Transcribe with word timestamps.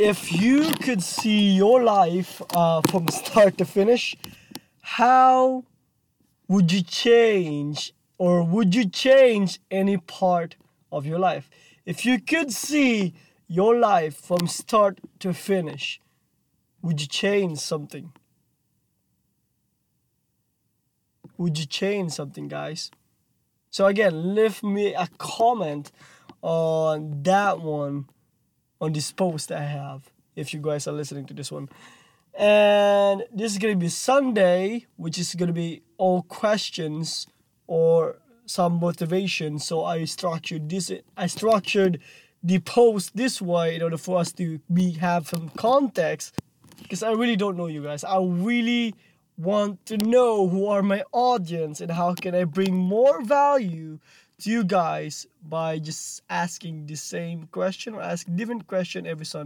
if 0.00 0.32
you 0.32 0.72
could 0.76 1.02
see 1.02 1.50
your 1.50 1.82
life 1.82 2.40
uh, 2.54 2.80
from 2.80 3.06
start 3.08 3.58
to 3.58 3.66
finish, 3.66 4.16
how 4.80 5.62
would 6.48 6.72
you 6.72 6.82
change 6.82 7.92
or 8.16 8.42
would 8.42 8.74
you 8.74 8.88
change 8.88 9.60
any 9.70 9.98
part 9.98 10.56
of 10.90 11.04
your 11.04 11.18
life? 11.18 11.50
If 11.84 12.06
you 12.06 12.18
could 12.18 12.50
see 12.50 13.12
your 13.46 13.76
life 13.76 14.16
from 14.16 14.46
start 14.46 15.00
to 15.18 15.34
finish, 15.34 16.00
would 16.80 17.02
you 17.02 17.06
change 17.06 17.58
something? 17.58 18.10
Would 21.36 21.58
you 21.58 21.66
change 21.66 22.12
something, 22.12 22.48
guys? 22.48 22.90
So 23.68 23.84
again, 23.86 24.34
leave 24.34 24.62
me 24.62 24.94
a 24.94 25.08
comment 25.18 25.92
on 26.40 27.22
that 27.24 27.60
one 27.60 28.06
on 28.80 28.92
this 28.92 29.12
post 29.12 29.52
I 29.52 29.62
have 29.62 30.10
if 30.36 30.54
you 30.54 30.60
guys 30.60 30.86
are 30.86 30.92
listening 30.92 31.26
to 31.26 31.34
this 31.34 31.52
one. 31.52 31.68
And 32.34 33.24
this 33.32 33.52
is 33.52 33.58
gonna 33.58 33.76
be 33.76 33.88
Sunday, 33.88 34.86
which 34.96 35.18
is 35.18 35.34
gonna 35.34 35.52
be 35.52 35.82
all 35.98 36.22
questions 36.22 37.26
or 37.66 38.16
some 38.46 38.80
motivation. 38.80 39.58
So 39.58 39.84
I 39.84 40.04
structured 40.04 40.68
this 40.68 40.90
I 41.16 41.26
structured 41.26 42.00
the 42.42 42.58
post 42.60 43.16
this 43.16 43.42
way 43.42 43.76
in 43.76 43.82
order 43.82 43.98
for 43.98 44.18
us 44.18 44.32
to 44.32 44.60
be 44.72 44.92
have 44.92 45.28
some 45.28 45.50
context. 45.50 46.40
Because 46.82 47.02
I 47.02 47.12
really 47.12 47.36
don't 47.36 47.56
know 47.56 47.66
you 47.66 47.82
guys. 47.82 48.04
I 48.04 48.18
really 48.18 48.94
want 49.36 49.84
to 49.86 49.96
know 49.98 50.48
who 50.48 50.66
are 50.66 50.82
my 50.82 51.02
audience 51.12 51.80
and 51.80 51.90
how 51.90 52.14
can 52.14 52.34
I 52.34 52.44
bring 52.44 52.74
more 52.74 53.22
value 53.22 53.98
to 54.40 54.50
you 54.50 54.64
guys 54.64 55.26
by 55.42 55.78
just 55.78 56.22
asking 56.30 56.86
the 56.86 56.96
same 56.96 57.48
question 57.52 57.94
or 57.94 58.00
ask 58.00 58.26
different 58.34 58.66
question 58.66 59.06
every 59.06 59.26
Sunday. 59.26 59.38